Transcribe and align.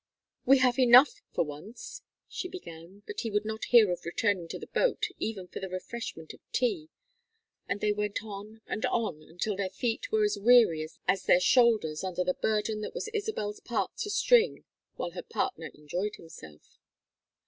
"We 0.47 0.57
have 0.57 0.79
enough 0.79 1.21
for 1.31 1.45
once," 1.45 2.01
she 2.27 2.47
began, 2.49 3.03
but 3.05 3.19
he 3.19 3.29
would 3.29 3.45
not 3.45 3.65
hear 3.65 3.91
of 3.91 4.03
returning 4.03 4.47
to 4.47 4.57
the 4.57 4.65
boat 4.65 5.05
even 5.19 5.47
for 5.47 5.59
the 5.59 5.69
refreshment 5.69 6.33
of 6.33 6.39
tea, 6.51 6.89
and 7.69 7.81
they 7.81 7.91
went 7.93 8.23
on 8.23 8.61
and 8.65 8.83
on 8.87 9.21
until 9.21 9.55
their 9.55 9.69
feet 9.69 10.11
were 10.11 10.23
as 10.23 10.39
weary 10.39 10.87
as 11.07 11.25
their 11.25 11.39
shoulders 11.39 12.03
under 12.03 12.23
the 12.23 12.33
burden 12.33 12.81
that 12.81 12.95
was 12.95 13.09
Isabel's 13.09 13.59
part 13.59 13.95
to 13.97 14.09
string 14.09 14.65
while 14.95 15.11
her 15.11 15.21
partner 15.21 15.67
enjoyed 15.71 16.15
himself. 16.15 16.79